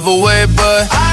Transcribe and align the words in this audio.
another 0.00 0.22
way, 0.22 0.46
but 0.56 0.88
I 0.92 1.09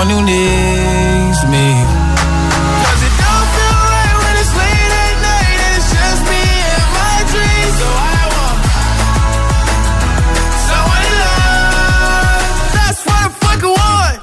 someone 0.00 0.16
who 0.16 0.22
needs 0.22 1.44
me. 1.46 1.66
'Cause 2.82 3.02
it 3.08 3.14
don't 3.22 3.48
feel 3.56 3.78
right 3.94 4.16
when 4.22 4.34
it's 4.40 4.54
late 4.60 4.92
at 5.04 5.16
night 5.30 5.58
and 5.66 5.72
it's 5.76 5.90
just 5.98 6.20
me 6.30 6.44
and 6.74 6.88
my 7.00 7.16
dreams. 7.32 7.74
So 7.80 7.88
I 8.16 8.22
want 8.36 8.58
someone 10.68 11.02
to 11.06 11.12
love. 11.24 12.44
That's 12.76 13.00
what 13.06 13.20
I 13.26 13.30
fucking 13.44 13.74
want. 13.80 14.18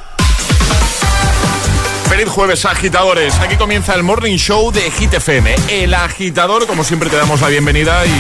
Feliz 2.09 2.29
jueves, 2.29 2.65
agitadores. 2.65 3.33
Aquí 3.39 3.55
comienza 3.55 3.93
el 3.93 4.03
Morning 4.03 4.37
Show 4.37 4.71
de 4.71 4.89
Hit 4.91 5.13
FM. 5.13 5.55
El 5.69 5.93
agitador, 5.93 6.65
como 6.65 6.83
siempre, 6.83 7.09
te 7.09 7.17
damos 7.17 7.41
la 7.41 7.49
bienvenida 7.49 8.05
y 8.05 8.11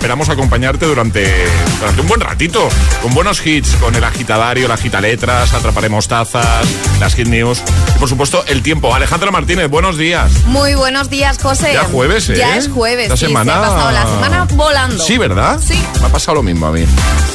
esperamos 0.00 0.30
acompañarte 0.30 0.86
durante, 0.86 1.30
durante 1.78 2.00
un 2.00 2.08
buen 2.08 2.22
ratito. 2.22 2.66
Con 3.02 3.12
buenos 3.12 3.46
hits, 3.46 3.74
con 3.74 3.94
el 3.94 4.02
agitadario, 4.02 4.66
la 4.66 4.72
agitaletras, 4.74 5.52
atraparemos 5.52 6.08
tazas, 6.08 6.66
las 6.98 7.14
hit 7.14 7.26
news 7.26 7.62
y, 7.94 7.98
por 7.98 8.08
supuesto, 8.08 8.42
el 8.46 8.62
tiempo. 8.62 8.94
Alejandra 8.94 9.30
Martínez, 9.30 9.68
buenos 9.68 9.98
días. 9.98 10.32
Muy 10.46 10.74
buenos 10.74 11.10
días, 11.10 11.36
José. 11.38 11.74
Ya 11.74 11.84
jueves, 11.84 12.30
¿eh? 12.30 12.36
Ya 12.36 12.56
es 12.56 12.68
jueves. 12.68 13.04
Esta 13.04 13.18
sí, 13.18 13.26
semana... 13.26 13.52
Se 13.52 13.58
ha 13.58 13.60
pasado 13.60 13.90
la 13.90 14.02
semana 14.04 14.48
volando. 14.54 15.04
Sí, 15.04 15.18
¿verdad? 15.18 15.60
Sí. 15.62 15.78
Me 16.00 16.06
ha 16.06 16.08
pasado 16.08 16.36
lo 16.36 16.42
mismo 16.42 16.68
a 16.68 16.72
mí. 16.72 16.86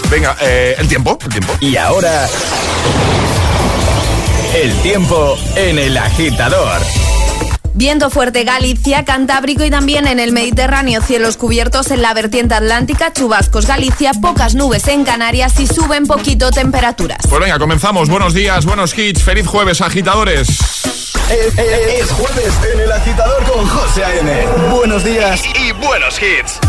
Venga, 0.10 0.36
eh, 0.42 0.74
el 0.80 0.88
tiempo, 0.88 1.20
el 1.22 1.30
tiempo. 1.30 1.54
Y 1.60 1.78
ahora, 1.78 2.28
el 4.56 4.74
tiempo 4.82 5.38
en 5.56 5.78
el 5.78 5.96
agitador. 5.96 6.82
Viento 7.78 8.10
fuerte 8.10 8.46
Galicia, 8.46 9.04
Cantábrico 9.04 9.66
y 9.66 9.70
también 9.70 10.08
en 10.08 10.22
el 10.22 10.32
Mediterráneo, 10.32 11.02
cielos 11.02 11.36
cubiertos 11.36 11.92
en 11.92 12.02
la 12.02 12.14
vertiente 12.14 12.56
atlántica, 12.56 13.12
chubascos 13.12 13.66
Galicia, 13.66 14.14
pocas 14.22 14.56
nubes 14.56 14.88
en 14.88 15.04
Canarias 15.04 15.60
y 15.60 15.68
suben 15.68 16.08
poquito 16.08 16.52
temperaturas. 16.52 17.18
Pues 17.30 17.42
venga, 17.42 17.60
comenzamos. 17.60 18.08
Buenos 18.08 18.34
días, 18.34 18.66
buenos 18.66 18.98
hits. 18.98 19.22
Feliz 19.22 19.46
jueves, 19.46 19.82
agitadores. 19.82 20.48
Es, 21.30 21.58
es- 21.60 22.02
es 22.04 22.12
jueves 22.12 22.54
en 22.74 22.80
el 22.80 22.92
agitador 22.94 23.44
con 23.44 23.68
José 23.68 24.06
A.M. 24.06 24.46
Buenos 24.72 25.04
días. 25.04 25.42
Y 25.60 25.74
buenos 25.74 26.18
hits. 26.22 26.60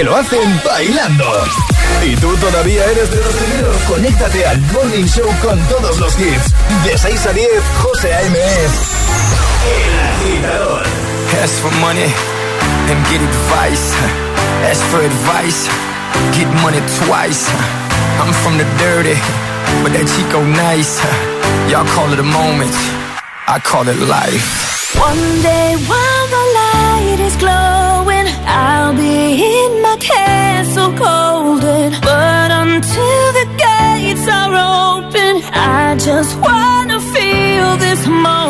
Que 0.00 0.04
lo 0.04 0.16
hacen 0.16 0.62
bailando. 0.64 1.26
Y 2.02 2.16
tú 2.16 2.34
todavía 2.36 2.84
eres 2.86 3.10
de 3.10 3.16
los 3.16 3.34
primeros. 3.34 3.76
Conéctate 3.86 4.46
al 4.46 4.58
Morning 4.72 5.04
Show 5.04 5.28
con 5.42 5.58
todos 5.68 5.98
los 5.98 6.18
hits. 6.18 6.54
De 6.84 6.96
6 6.96 7.26
a 7.26 7.32
10, 7.32 7.48
José 7.82 8.14
A.M. 8.14 8.38
El 9.76 10.00
agitador. 10.08 10.82
Ask 11.42 11.52
for 11.60 11.70
money 11.80 12.08
and 12.88 13.06
get 13.10 13.20
advice. 13.20 13.94
Ask 14.70 14.80
for 14.90 15.02
advice, 15.04 15.68
get 16.32 16.48
money 16.62 16.80
twice. 17.04 17.50
I'm 18.20 18.32
from 18.42 18.56
the 18.56 18.64
dirty, 18.78 19.18
but 19.82 19.92
that 19.92 20.06
Chico 20.16 20.42
nice. 20.42 20.98
Y'all 21.68 21.86
call 21.94 22.10
it 22.12 22.18
a 22.18 22.22
moment, 22.22 22.74
I 23.46 23.60
call 23.62 23.86
it 23.86 23.98
life. 24.08 24.96
One 24.98 25.42
day 25.42 25.76
while 25.86 26.09
just 36.22 36.38
wanna 36.38 37.00
feel 37.00 37.78
this 37.78 38.06
moment. 38.06 38.49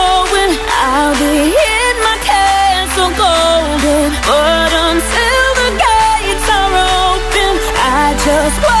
just 8.23 8.61
what 8.61 8.80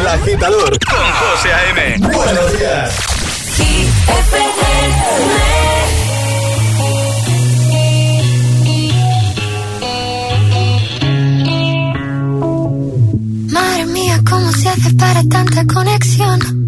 El 0.00 0.06
agitador 0.06 0.78
con 0.78 1.12
José 1.12 1.52
A.M. 1.52 1.98
Buenos 1.98 2.58
días. 2.58 2.94
Madre 13.52 13.86
mía, 13.86 14.20
¿cómo 14.28 14.52
se 14.52 14.68
hace 14.68 14.94
para 14.94 15.22
tanta 15.24 15.66
conexión? 15.66 16.67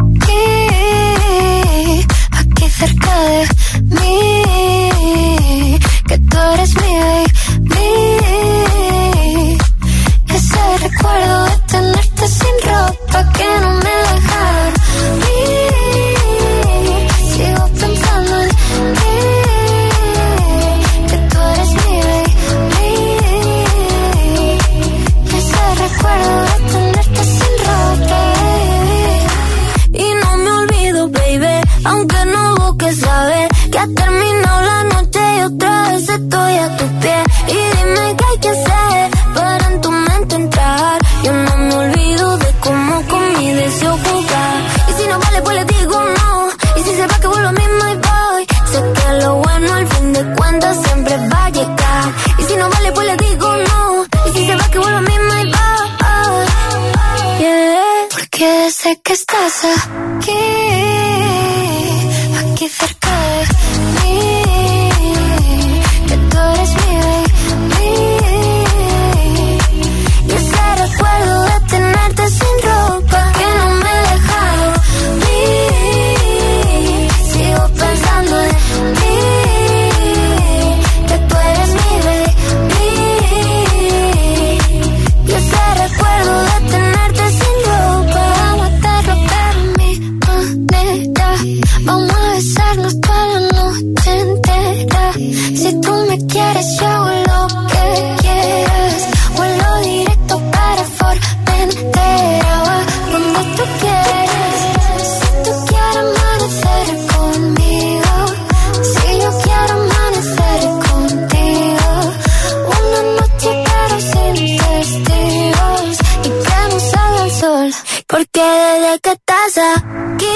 Porque 118.11 118.41
desde 118.41 118.99
que 118.99 119.11
estás 119.11 119.57
aquí, 119.57 120.27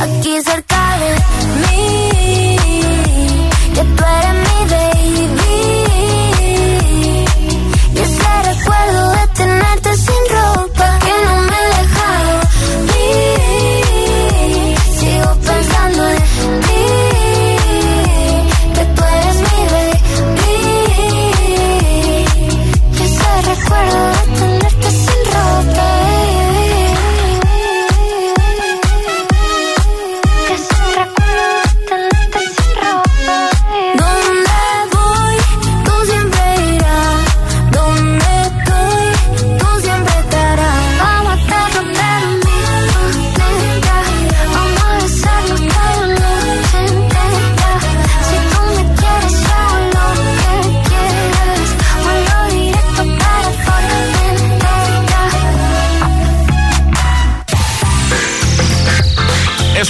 aquí 0.00 0.42
cerca 0.42 0.98
de 0.98 1.10
mí, 1.62 2.56
que 3.76 3.82
tú 3.84 4.04
eres 4.04 4.27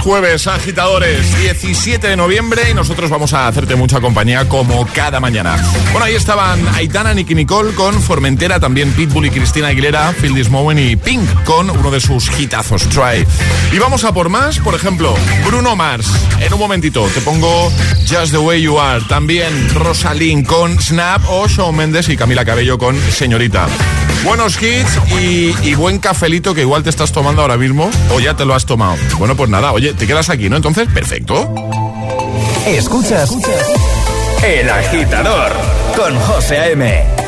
jueves, 0.08 0.46
agitadores, 0.46 1.38
17 1.38 2.08
de 2.08 2.16
noviembre 2.16 2.70
y 2.70 2.72
nosotros 2.72 3.10
vamos 3.10 3.34
a 3.34 3.46
hacerte 3.46 3.76
mucha 3.76 4.00
compañía 4.00 4.48
como 4.48 4.86
cada 4.86 5.20
mañana. 5.20 5.62
Bueno, 5.92 6.06
ahí 6.06 6.14
estaban 6.14 6.66
Aitana, 6.76 7.12
Nicky 7.12 7.34
Nicole 7.34 7.74
con 7.74 8.00
Formentera, 8.00 8.58
también 8.58 8.90
Pitbull 8.92 9.26
y 9.26 9.30
Cristina 9.30 9.68
Aguilera, 9.68 10.14
Phil 10.18 10.32
This 10.32 10.48
Moment 10.48 10.80
y 10.80 10.96
Pink 10.96 11.28
con 11.44 11.68
uno 11.68 11.90
de 11.90 12.00
sus 12.00 12.30
hitazos, 12.40 12.88
Try. 12.88 13.26
Y 13.70 13.78
vamos 13.78 14.04
a 14.04 14.14
por 14.14 14.30
más, 14.30 14.58
por 14.60 14.74
ejemplo, 14.74 15.14
Bruno 15.44 15.76
Mars. 15.76 16.10
En 16.40 16.54
un 16.54 16.58
momentito 16.58 17.06
te 17.12 17.20
pongo 17.20 17.70
Just 18.08 18.32
the 18.32 18.38
Way 18.38 18.62
You 18.62 18.80
Are, 18.80 19.04
también 19.10 19.68
Rosalind 19.74 20.46
con 20.46 20.80
Snap 20.80 21.20
o 21.28 21.46
Shawn 21.48 21.76
Mendes 21.76 22.08
y 22.08 22.16
Camila 22.16 22.46
Cabello 22.46 22.78
con 22.78 22.98
Señorita. 23.10 23.66
Buenos 24.24 24.60
hits 24.60 24.98
y 25.20 25.74
buen 25.74 25.98
cafelito 25.98 26.54
que 26.54 26.62
igual 26.62 26.82
te 26.82 26.90
estás 26.90 27.12
tomando 27.12 27.42
ahora 27.42 27.56
mismo 27.56 27.90
o 28.10 28.20
ya 28.20 28.34
te 28.34 28.46
lo 28.46 28.54
has 28.54 28.64
tomado. 28.64 28.96
Bueno, 29.18 29.36
pues 29.36 29.48
nada, 29.50 29.72
oye, 29.72 29.97
te 29.98 30.06
quedas 30.06 30.30
aquí, 30.30 30.48
¿no? 30.48 30.56
Entonces, 30.56 30.88
perfecto. 30.88 31.54
Escuchas 32.66 33.30
El 34.42 34.70
Agitador 34.70 35.52
con 35.96 36.18
José 36.20 36.58
A.M. 36.58 37.27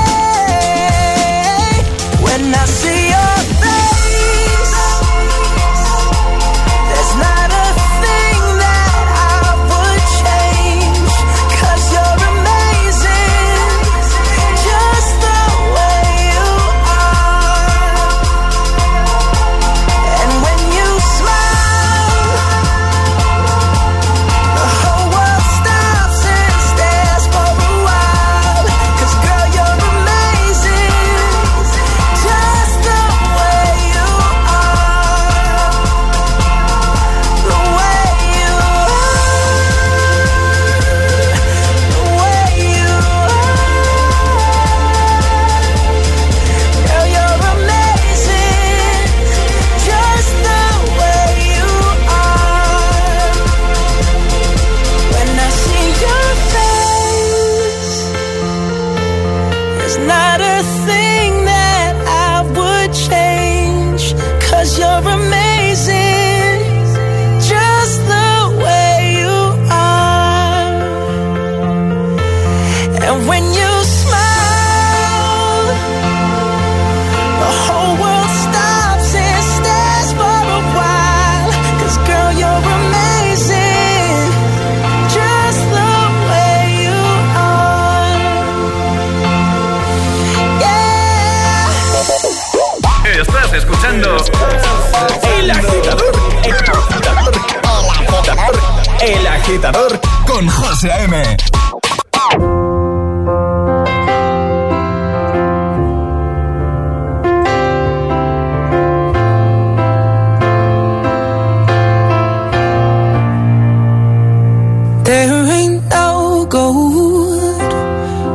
when 2.41 2.55
I 2.55 2.65
see 2.65 3.09
your 3.09 3.40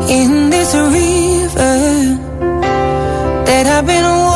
in 0.09 0.51
this 0.51 0.73
river 0.75 1.79
that 3.47 3.67
I've 3.67 3.87
been 3.87 4.36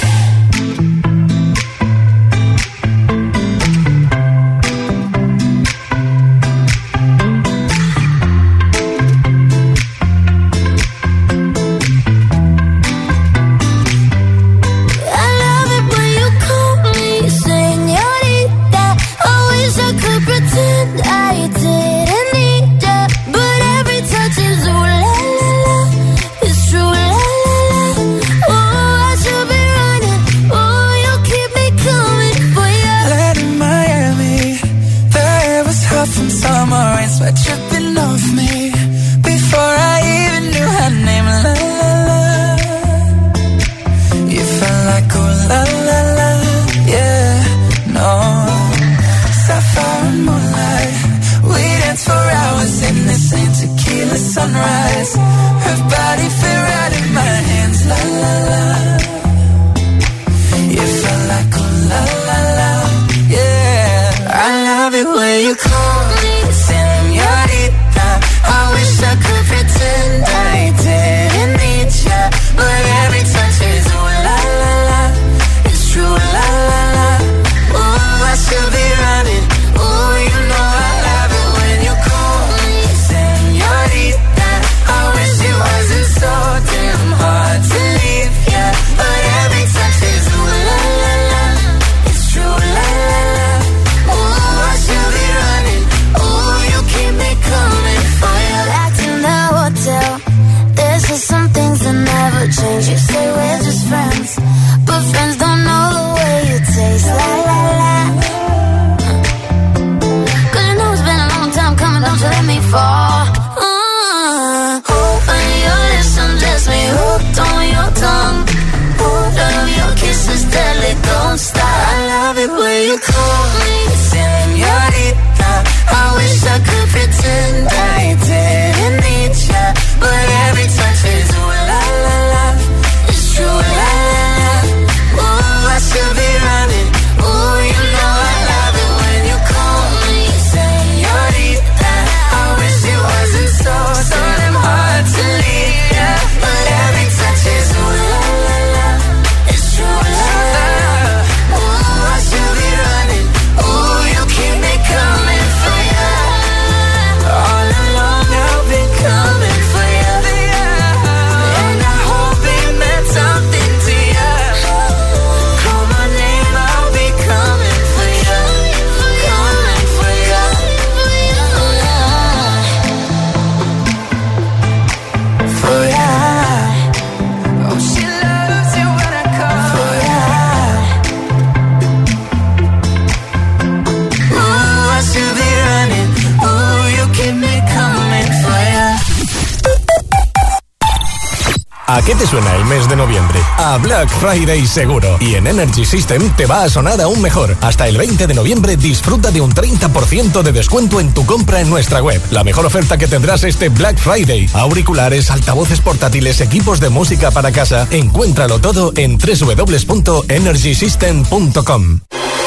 Black 194.01 194.17
Friday 194.17 194.65
seguro. 194.65 195.17
Y 195.19 195.35
en 195.35 195.45
Energy 195.45 195.85
System 195.85 196.31
te 196.35 196.47
va 196.47 196.63
a 196.63 196.69
sonar 196.69 196.99
aún 197.01 197.21
mejor. 197.21 197.55
Hasta 197.61 197.87
el 197.87 197.99
20 197.99 198.25
de 198.25 198.33
noviembre 198.33 198.75
disfruta 198.75 199.29
de 199.29 199.41
un 199.41 199.53
30% 199.53 200.41
de 200.41 200.51
descuento 200.51 200.99
en 200.99 201.13
tu 201.13 201.23
compra 201.23 201.61
en 201.61 201.69
nuestra 201.69 202.01
web. 202.01 202.19
La 202.31 202.43
mejor 202.43 202.65
oferta 202.65 202.97
que 202.97 203.07
tendrás 203.07 203.43
este 203.43 203.69
Black 203.69 203.99
Friday. 203.99 204.49
Auriculares, 204.53 205.29
altavoces 205.29 205.81
portátiles, 205.81 206.41
equipos 206.41 206.79
de 206.79 206.89
música 206.89 207.29
para 207.29 207.51
casa. 207.51 207.87
Encuéntralo 207.91 208.57
todo 208.57 208.91
en 208.95 209.19
www.energysystem.com. 209.19 211.99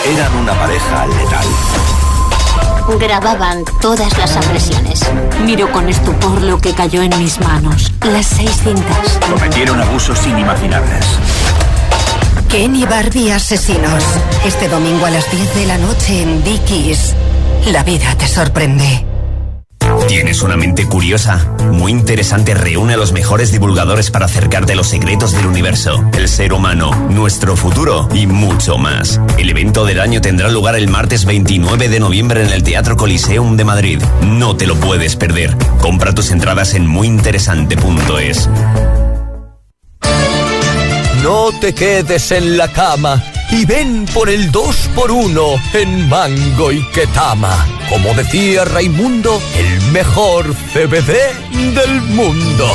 Eran 0.06 0.36
una 0.36 0.58
pareja 0.58 1.06
letal 1.06 1.46
grababan 2.98 3.64
todas 3.80 4.16
las 4.18 4.36
agresiones. 4.36 5.00
Miro 5.44 5.70
con 5.72 5.88
estupor 5.88 6.42
lo 6.42 6.58
que 6.58 6.74
cayó 6.74 7.02
en 7.02 7.16
mis 7.18 7.40
manos. 7.40 7.92
Las 8.02 8.26
seis 8.26 8.50
cintas. 8.62 9.18
Cometieron 9.30 9.80
abusos 9.80 10.26
inimaginables. 10.26 11.06
Kenny 12.54 12.84
Barbie 12.84 13.32
Asesinos. 13.32 14.04
Este 14.46 14.68
domingo 14.68 15.04
a 15.06 15.10
las 15.10 15.28
10 15.28 15.56
de 15.56 15.66
la 15.66 15.76
noche 15.76 16.22
en 16.22 16.44
Dickies. 16.44 17.12
La 17.72 17.82
vida 17.82 18.14
te 18.16 18.28
sorprende. 18.28 19.04
Tienes 20.06 20.40
una 20.40 20.56
mente 20.56 20.86
curiosa, 20.86 21.52
muy 21.72 21.90
interesante. 21.90 22.54
Reúne 22.54 22.94
a 22.94 22.96
los 22.96 23.10
mejores 23.10 23.50
divulgadores 23.50 24.12
para 24.12 24.26
acercarte 24.26 24.74
a 24.74 24.76
los 24.76 24.86
secretos 24.86 25.32
del 25.32 25.46
universo, 25.46 26.08
el 26.16 26.28
ser 26.28 26.52
humano, 26.52 26.94
nuestro 27.10 27.56
futuro 27.56 28.08
y 28.14 28.28
mucho 28.28 28.78
más. 28.78 29.20
El 29.36 29.50
evento 29.50 29.84
del 29.84 29.98
año 29.98 30.20
tendrá 30.20 30.48
lugar 30.48 30.76
el 30.76 30.86
martes 30.86 31.24
29 31.24 31.88
de 31.88 31.98
noviembre 31.98 32.44
en 32.44 32.52
el 32.52 32.62
Teatro 32.62 32.96
Coliseum 32.96 33.56
de 33.56 33.64
Madrid. 33.64 34.00
No 34.22 34.54
te 34.54 34.68
lo 34.68 34.76
puedes 34.76 35.16
perder. 35.16 35.56
Compra 35.80 36.14
tus 36.14 36.30
entradas 36.30 36.74
en 36.74 36.86
muyinteresante.es. 36.86 38.48
No 41.24 41.50
te 41.58 41.72
quedes 41.74 42.32
en 42.32 42.58
la 42.58 42.70
cama 42.70 43.24
y 43.50 43.64
ven 43.64 44.04
por 44.12 44.28
el 44.28 44.52
2x1 44.52 45.58
en 45.72 46.06
Mango 46.10 46.70
y 46.70 46.84
Ketama. 46.90 47.66
Como 47.88 48.12
decía 48.12 48.66
Raimundo, 48.66 49.40
el 49.56 49.80
mejor 49.92 50.54
CBD 50.74 51.14
del 51.74 52.02
mundo. 52.10 52.68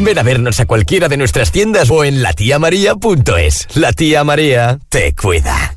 Ven 0.00 0.18
a 0.18 0.24
vernos 0.24 0.58
a 0.58 0.66
cualquiera 0.66 1.08
de 1.08 1.18
nuestras 1.18 1.52
tiendas 1.52 1.88
o 1.88 2.02
en 2.02 2.20
latiamaria.es. 2.20 3.68
La 3.76 3.92
tía 3.92 4.24
María 4.24 4.80
te 4.88 5.14
cuida. 5.14 5.76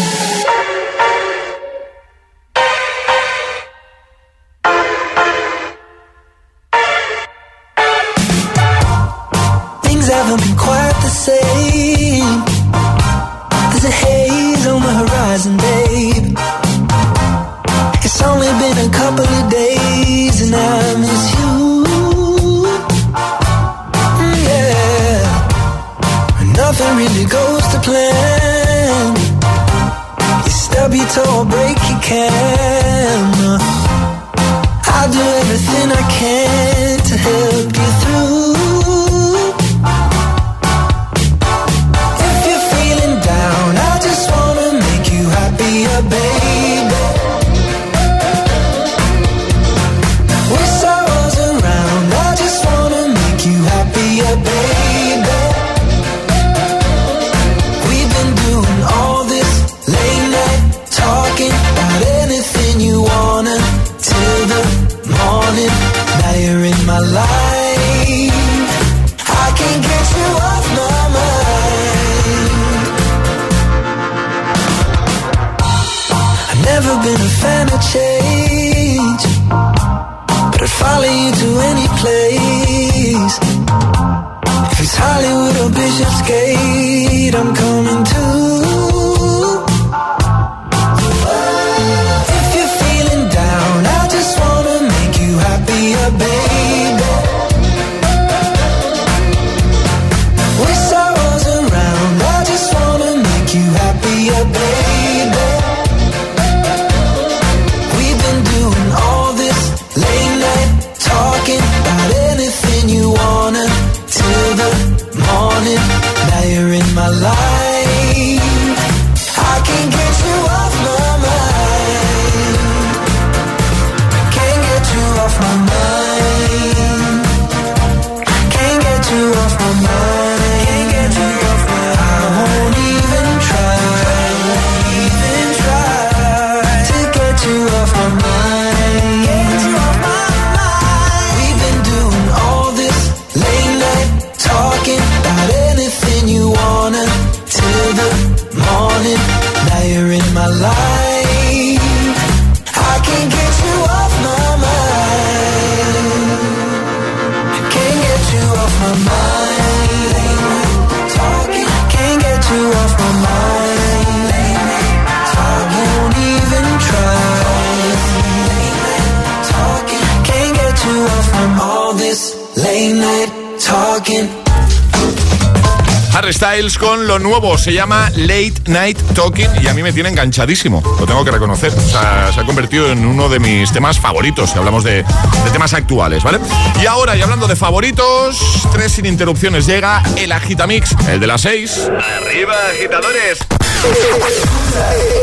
Harry 176.31 176.37
Styles 176.37 176.77
con 176.77 177.07
lo 177.07 177.19
nuevo, 177.19 177.57
se 177.57 177.73
llama 177.73 178.09
Late 178.15 178.53
Night 178.67 178.97
Talking 179.13 179.49
y 179.61 179.67
a 179.67 179.73
mí 179.73 179.83
me 179.83 179.91
tiene 179.91 180.07
enganchadísimo, 180.09 180.81
lo 180.99 181.05
tengo 181.05 181.25
que 181.25 181.31
reconocer. 181.31 181.73
O 181.73 181.89
sea, 181.89 182.31
se 182.33 182.39
ha 182.39 182.45
convertido 182.45 182.89
en 182.89 183.05
uno 183.05 183.27
de 183.27 183.39
mis 183.39 183.71
temas 183.73 183.99
favoritos, 183.99 184.51
si 184.51 184.57
hablamos 184.57 184.85
de, 184.85 185.03
de 185.03 185.51
temas 185.51 185.73
actuales, 185.73 186.23
¿vale? 186.23 186.39
Y 186.81 186.85
ahora, 186.85 187.17
y 187.17 187.21
hablando 187.21 187.47
de 187.47 187.55
favoritos, 187.57 188.39
tres 188.71 188.93
sin 188.93 189.07
interrupciones, 189.07 189.65
llega 189.65 190.01
el 190.15 190.31
Agitamix, 190.31 190.95
el 191.09 191.19
de 191.19 191.27
las 191.27 191.41
seis. 191.41 191.89
Arriba, 192.21 192.55
agitadores. 192.69 193.39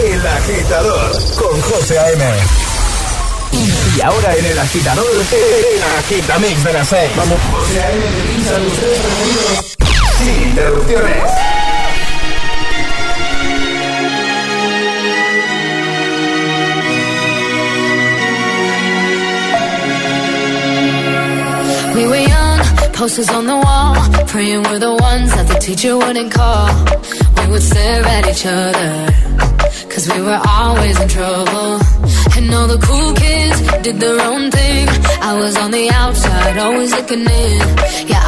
El 0.04 0.26
agitador 0.26 1.12
con 1.36 1.60
José 1.62 1.98
A.M. 1.98 2.24
Y 3.96 4.00
ahora 4.02 4.36
en 4.36 4.44
el 4.44 4.58
agitador, 4.58 5.06
el 5.10 5.82
agitamix 5.98 6.62
de 6.64 6.72
las 6.72 6.88
6. 6.88 7.10
Vamos, 7.16 7.38
José 7.50 7.82
A.M. 7.82 9.67
sin 10.18 10.48
interrupciones. 10.48 11.32
We 21.94 22.06
were 22.06 22.16
young, 22.16 22.58
posters 22.92 23.30
on 23.30 23.46
the 23.46 23.56
wall, 23.56 23.94
praying 24.26 24.62
we're 24.64 24.78
the 24.78 24.94
ones 25.10 25.34
that 25.36 25.46
the 25.48 25.58
teacher 25.58 25.96
wouldn't 25.96 26.32
call. 26.32 26.68
We 27.38 27.44
would 27.52 27.62
stare 27.62 28.04
at 28.04 28.24
each 28.32 28.44
other, 28.46 28.90
cause 29.90 30.06
we 30.14 30.20
were 30.22 30.40
always 30.46 31.00
in 31.00 31.08
trouble. 31.08 31.80
And 32.36 32.54
all 32.54 32.68
the 32.68 32.78
cool 32.88 33.12
kids 33.14 33.58
did 33.82 33.96
their 33.98 34.20
own 34.30 34.50
thing. 34.50 34.86
I 35.30 35.32
was 35.42 35.56
on 35.56 35.70
the 35.72 35.90
outside, 35.90 36.56
always 36.58 36.92
looking 36.92 37.26
in. 37.42 37.58
Yeah, 38.06 38.27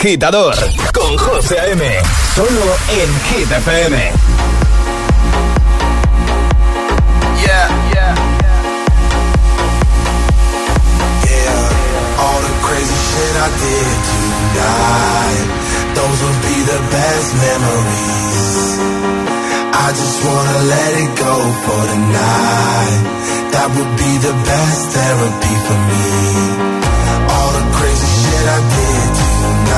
agitador 0.00 0.54
con 0.94 1.14
José 1.18 1.60
A.M. 1.60 1.84
Solo 2.34 2.66
en 2.88 3.10
Hit. 3.28 3.50
Yeah, 7.44 7.68
yeah. 7.92 8.14
Yeah, 11.28 12.16
all 12.16 12.40
the 12.40 12.54
crazy 12.64 12.98
shit 13.10 13.34
I 13.36 13.48
did 13.60 13.96
tonight. 14.08 15.48
Those 15.92 16.18
will 16.24 16.40
be 16.48 16.56
the 16.72 16.80
best 16.96 17.28
memories. 17.44 18.48
I 19.84 19.88
just 20.00 20.16
wanna 20.24 20.58
let 20.72 20.92
it 21.04 21.12
go 21.20 21.34
for 21.64 21.82
the 21.92 21.98
night. 22.08 23.00
That 23.52 23.68
would 23.76 23.92
be 24.00 24.12
the 24.16 24.34
best 24.48 24.80
therapy 24.96 25.54
for 25.66 25.78
me. 25.92 26.08
All 27.28 27.52
the 27.52 27.64
crazy 27.76 28.08
shit 28.22 28.48
I 28.48 28.60
did 28.64 29.19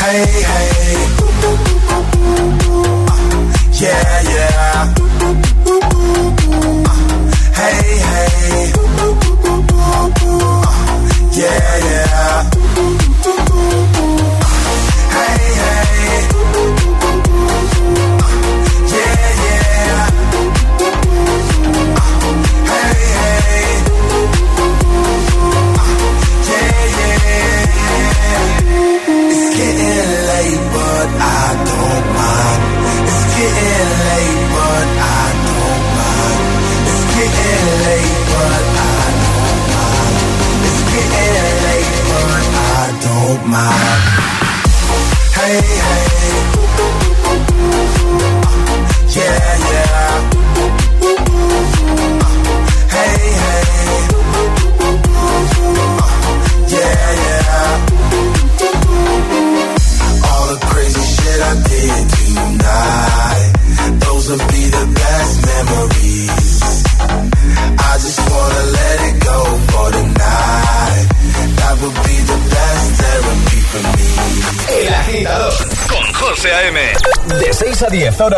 Hey, 0.00 0.24
hey. 0.24 0.96
Uh, 1.42 3.16
yeah, 3.80 4.22
yeah. 4.32 4.94
Uh, 5.20 6.14
hey, 7.58 7.98
hey. 8.08 8.72
Uh, 9.44 10.08
yeah, 11.36 11.76
yeah. 11.84 12.50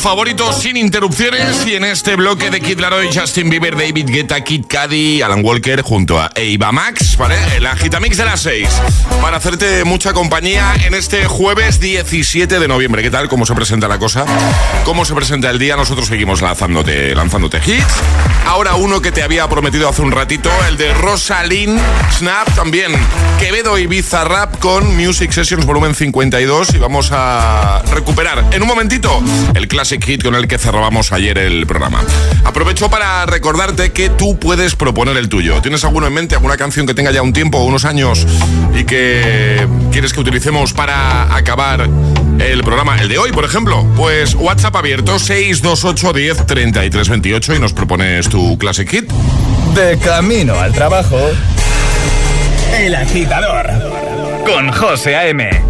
favoritos 0.00 0.62
sin 0.62 0.76
interrupciones 0.76 1.66
y 1.66 1.74
en 1.74 1.84
este 1.84 2.16
bloque 2.16 2.50
de 2.50 2.60
Kid 2.60 2.80
Laroi, 2.80 3.10
Justin 3.12 3.50
Bieber, 3.50 3.76
David 3.76 4.08
Guetta, 4.08 4.42
Kid 4.42 4.64
Cudi, 4.64 5.20
Alan 5.20 5.44
Walker 5.44 5.82
junto 5.82 6.18
a 6.18 6.30
Eva 6.34 6.72
Max, 6.72 7.16
¿vale? 7.16 7.36
El 7.56 7.66
agitamix 7.66 8.16
de 8.16 8.24
las 8.24 8.40
6 8.40 8.68
para 9.20 9.36
hacerte 9.36 9.84
mucha 9.84 10.12
compañía 10.12 10.74
en 10.84 10.94
este 10.94 11.26
jueves 11.26 11.80
17 11.80 12.58
de 12.58 12.68
noviembre. 12.68 13.02
¿Qué 13.02 13.10
tal? 13.10 13.28
¿Cómo 13.28 13.44
se 13.44 13.54
presenta 13.54 13.88
la 13.88 13.98
cosa? 13.98 14.24
¿Cómo 14.84 15.04
se 15.04 15.14
presenta 15.14 15.50
el 15.50 15.58
día? 15.58 15.76
Nosotros 15.76 16.06
seguimos 16.06 16.40
lanzándote, 16.40 17.14
lanzándote 17.14 17.58
hits. 17.58 17.94
Ahora 18.46 18.76
uno 18.76 19.02
que 19.02 19.12
te 19.12 19.22
había 19.22 19.48
prometido 19.48 19.88
hace 19.88 20.02
un 20.02 20.12
ratito, 20.12 20.50
el 20.68 20.76
de 20.76 20.94
Rosalind 20.94 21.80
Snap 22.12 22.54
también. 22.54 22.92
Quevedo 23.38 23.78
y 23.78 23.86
Rap 24.10 24.58
con 24.58 24.96
Music 24.96 25.30
Sessions 25.30 25.66
volumen 25.66 25.94
52 25.94 26.74
y 26.74 26.78
vamos 26.78 27.10
a 27.12 27.82
recuperar 27.92 28.44
en 28.50 28.62
un 28.62 28.68
momentito 28.68 29.22
el 29.54 29.68
classic 29.90 30.04
hit 30.04 30.22
con 30.22 30.36
el 30.36 30.46
que 30.46 30.56
cerrábamos 30.56 31.10
ayer 31.10 31.36
el 31.36 31.66
programa. 31.66 32.00
Aprovecho 32.44 32.88
para 32.88 33.26
recordarte 33.26 33.90
que 33.90 34.08
tú 34.08 34.38
puedes 34.38 34.76
proponer 34.76 35.16
el 35.16 35.28
tuyo. 35.28 35.60
¿Tienes 35.62 35.82
alguno 35.82 36.06
en 36.06 36.12
mente, 36.12 36.36
alguna 36.36 36.56
canción 36.56 36.86
que 36.86 36.94
tenga 36.94 37.10
ya 37.10 37.22
un 37.22 37.32
tiempo, 37.32 37.58
unos 37.64 37.84
años 37.84 38.24
y 38.72 38.84
que 38.84 39.66
quieres 39.90 40.12
que 40.12 40.20
utilicemos 40.20 40.72
para 40.74 41.34
acabar 41.34 41.88
el 42.38 42.62
programa, 42.62 43.00
el 43.00 43.08
de 43.08 43.18
hoy, 43.18 43.32
por 43.32 43.44
ejemplo? 43.44 43.84
Pues 43.96 44.36
WhatsApp 44.36 44.76
abierto 44.76 45.18
628 45.18 46.12
10 46.12 46.46
33 46.46 47.08
28 47.08 47.54
y 47.56 47.58
nos 47.58 47.72
propones 47.72 48.28
tu 48.28 48.56
classic 48.58 48.88
hit. 48.88 49.10
De 49.74 49.98
camino 49.98 50.54
al 50.54 50.72
trabajo. 50.72 51.18
El 52.78 52.94
agitador. 52.94 53.66
Con 54.46 54.70
José 54.70 55.16
A.M. 55.16 55.69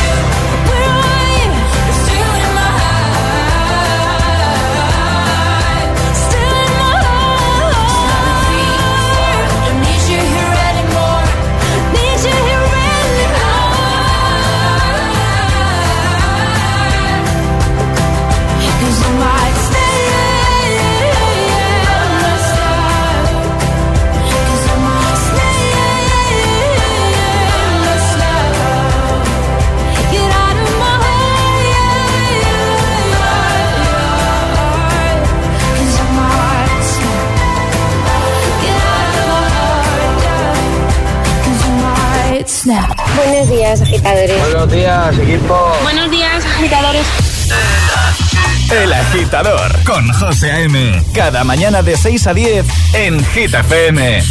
Buenos 42.63 43.49
días, 43.49 43.81
agitadores. 43.81 44.39
Buenos 44.39 44.71
días, 44.71 45.17
equipo. 45.17 45.71
Buenos 45.81 46.11
días, 46.11 46.45
agitadores. 46.45 47.07
El 48.69 48.93
agitador 48.93 49.83
con 49.83 50.07
José 50.13 50.51
A.M. 50.51 51.03
Cada 51.11 51.43
mañana 51.43 51.81
de 51.81 51.97
6 51.97 52.27
a 52.27 52.33
10 52.35 52.65
en 52.93 53.25
Gita 53.25 53.61
FM. 53.61 54.23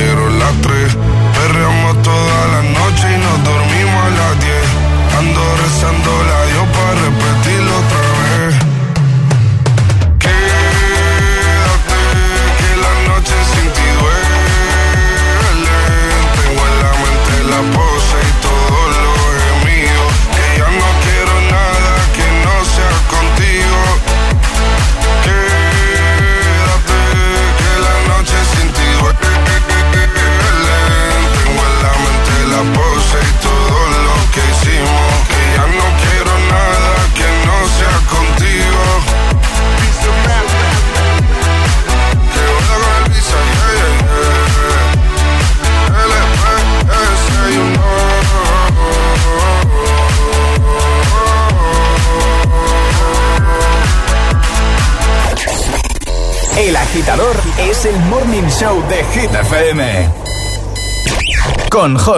quiero 0.00 0.29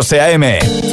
José 0.02 0.18
A.M. 0.18 0.91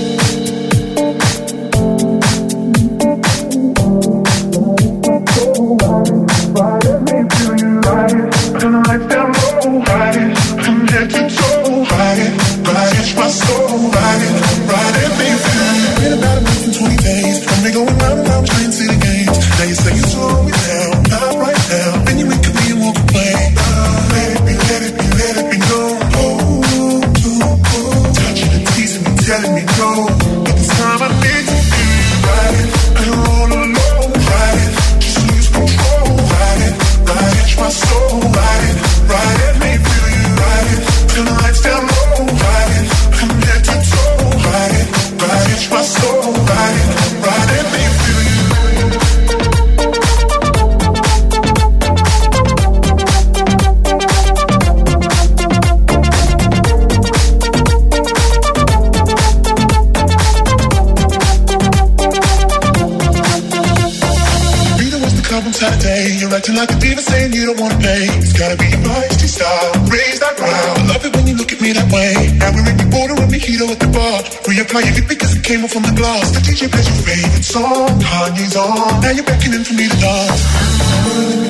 came 75.50 75.64
off 75.64 75.72
from 75.72 75.82
the 75.82 75.91
glass. 75.93 76.30
The 76.30 76.41
DJ 76.41 76.70
plays 76.70 76.88
your 76.88 77.02
favorite 77.02 77.43
song. 77.43 78.00
Kanye's 78.00 78.56
on. 78.56 79.02
Now 79.02 79.10
you're 79.10 79.24
beckoning 79.24 79.64
for 79.64 79.74
me 79.74 79.89
to 79.89 79.97
dance. 79.97 81.49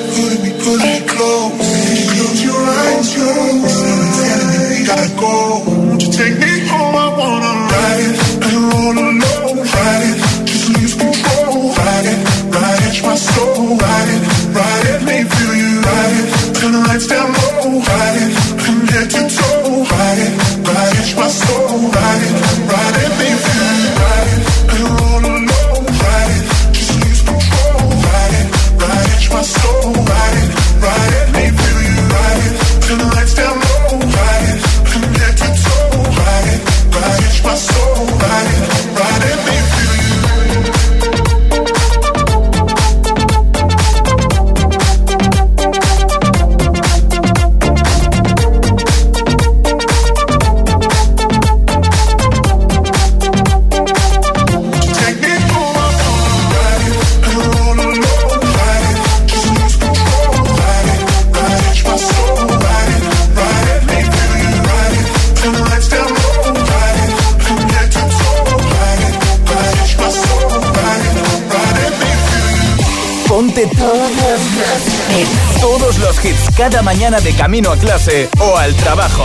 Hits 76.22 76.50
cada 76.56 76.82
mañana 76.82 77.20
de 77.20 77.32
camino 77.34 77.70
a 77.72 77.76
clase 77.76 78.28
o 78.40 78.56
al 78.56 78.74
trabajo. 78.74 79.24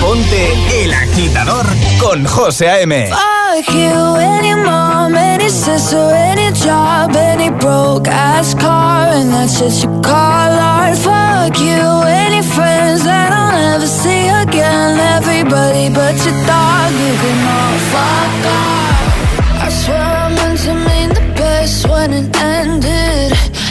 Ponte 0.00 0.82
El 0.82 0.92
Agitador 0.92 1.66
con 1.98 2.24
José 2.26 2.68
A.M. 2.68 3.08
Fuck 3.08 3.74
you, 3.74 4.16
any 4.16 4.54
mom, 4.54 5.14
any 5.16 5.48
sister, 5.48 6.10
any 6.14 6.52
job, 6.52 7.16
any 7.16 7.50
broke 7.50 8.08
ass 8.08 8.54
car, 8.54 9.08
and 9.08 9.32
that's 9.32 9.58
just 9.58 9.82
you 9.82 9.90
call 10.02 10.52
art. 10.52 10.96
Fuck 10.98 11.58
you, 11.58 12.02
any 12.06 12.42
friends 12.42 13.04
that 13.04 13.32
I'll 13.32 13.52
never 13.52 13.86
see 13.86 14.28
again. 14.28 14.98
Everybody 15.16 15.88
but 15.88 16.14
your 16.24 16.36
dog, 16.46 16.92
you 16.92 17.14
can 17.22 17.38
all 17.56 17.78
fuck 17.92 18.46
off. 18.46 19.64
I 19.64 19.68
swear 19.70 19.98
I 19.98 20.28
meant 20.34 20.60
to 20.60 20.74
mean 20.74 21.08
the 21.08 21.34
best 21.34 21.88
when 21.88 22.12
it 22.12 22.36
ended. 22.36 23.07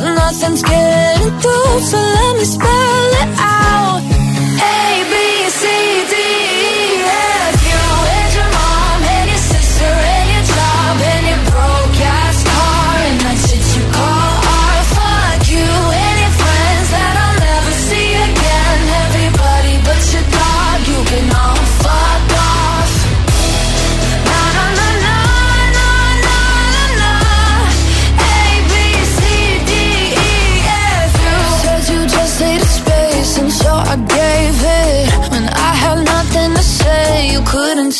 nothing's 0.00 0.62
getting 0.62 1.32
through. 1.40 1.80
So 1.90 1.98
let 1.98 2.32
me 2.38 2.44
spell 2.44 3.10
it 3.22 3.30
out. 3.38 4.00
A 4.62 5.04
B 5.10 5.14
C 5.60 5.64
D 6.10 6.11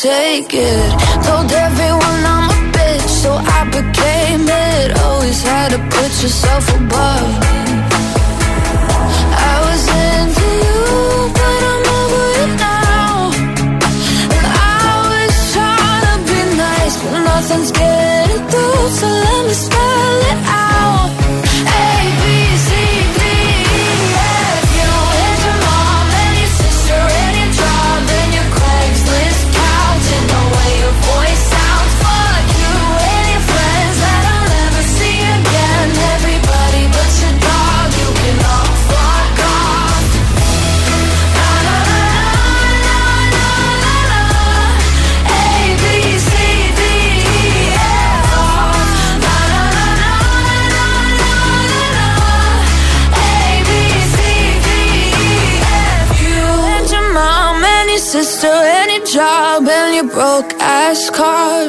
take 0.03 0.53
it. 0.53 0.89
Told 1.23 1.49
everyone 1.49 2.21
I'm 2.35 2.49
a 2.49 2.59
bitch, 2.75 3.07
so 3.23 3.31
I 3.57 3.61
became 3.77 4.45
it. 4.49 4.87
Always 4.99 5.41
had 5.41 5.69
to 5.75 5.79
put 5.95 6.11
yourself 6.23 6.65
above. 6.75 7.29
I 9.51 9.55
was 9.65 9.83
into 10.07 10.47
you, 10.65 10.83
but 11.39 11.59
I'm 11.71 11.85
over 11.99 12.27
now. 12.67 13.31
And 14.35 14.47
I 14.75 14.85
was 15.13 15.35
trying 15.55 16.05
to 16.09 16.15
be 16.29 16.39
nice, 16.67 16.95
but 17.01 17.15
nothing's 17.31 17.71
getting 17.71 18.43
through. 18.51 18.83
So 18.99 19.07
let 19.07 19.41
me 19.47 19.53
spell 19.53 19.92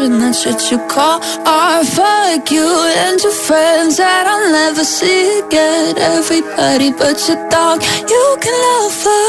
and 0.04 0.20
that's 0.20 0.44
what 0.44 0.60
you 0.70 0.78
call 0.86 1.20
our 1.46 1.82
Fuck 1.84 2.50
you 2.50 2.68
and 3.04 3.20
your 3.22 3.32
friends 3.32 3.96
that 3.96 4.26
I'll 4.26 4.52
never 4.52 4.84
see 4.84 5.40
again. 5.40 5.96
Everybody 5.98 6.92
but 6.92 7.16
your 7.26 7.40
dog, 7.48 7.82
you 7.82 8.36
can 8.40 8.54
love 8.68 9.02
her. 9.04 9.23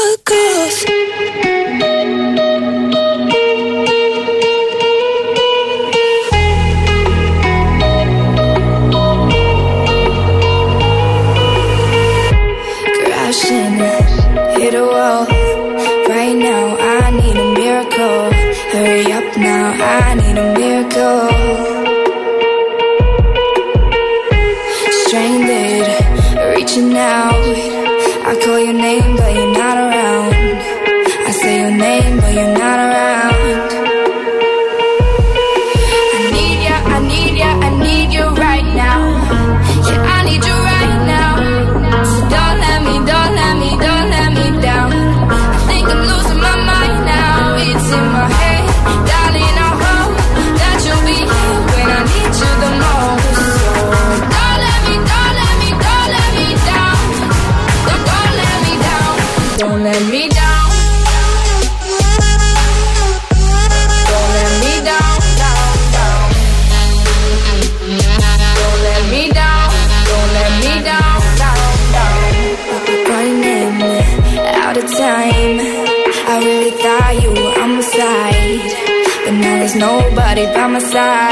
nobody 79.78 80.46
by 80.46 80.66
my 80.68 80.78
side. 80.78 81.25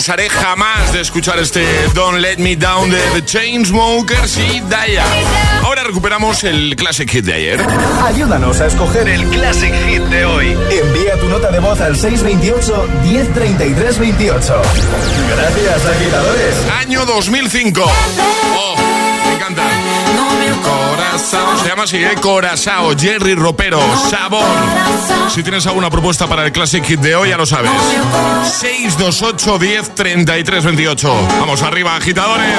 cansaré 0.00 0.30
jamás 0.30 0.94
de 0.94 1.02
escuchar 1.02 1.38
este 1.38 1.62
Don't 1.92 2.20
Let 2.20 2.38
Me 2.38 2.56
Down 2.56 2.90
de 2.90 2.98
The 3.12 3.22
Chainsmokers 3.22 4.38
y 4.38 4.60
Daya. 4.60 5.04
Ahora 5.62 5.84
recuperamos 5.84 6.42
el 6.42 6.74
Classic 6.74 7.06
Hit 7.06 7.26
de 7.26 7.34
ayer. 7.34 7.60
Ayúdanos 8.06 8.62
a 8.62 8.66
escoger 8.68 9.06
el 9.10 9.28
Classic 9.28 9.74
Hit 9.86 10.00
de 10.04 10.24
hoy. 10.24 10.56
Envía 10.70 11.20
tu 11.20 11.28
nota 11.28 11.50
de 11.50 11.58
voz 11.58 11.82
al 11.82 11.96
628-103328. 11.96 14.62
Gracias, 15.36 15.84
agitadores. 15.84 16.56
Año 16.80 17.04
2005. 17.04 17.82
¡Oh! 17.84 18.76
Me 19.26 19.34
encanta. 19.34 19.64
Se 21.18 21.68
llama 21.68 21.84
así, 21.84 21.96
¿eh? 21.96 22.14
Corazao, 22.20 22.96
Jerry 22.96 23.34
Ropero, 23.34 23.80
Sabor. 24.08 24.44
Si 25.28 25.42
tienes 25.42 25.66
alguna 25.66 25.90
propuesta 25.90 26.26
para 26.26 26.44
el 26.46 26.52
Classic 26.52 26.84
Hit 26.84 27.00
de 27.00 27.14
hoy, 27.16 27.30
ya 27.30 27.36
lo 27.36 27.46
sabes. 27.46 27.70
628 28.60 29.58
10 29.58 29.94
33 29.94 30.64
28. 30.64 31.28
Vamos 31.40 31.62
arriba, 31.62 31.96
agitadores. 31.96 32.56